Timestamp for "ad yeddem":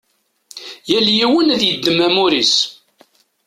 1.53-1.99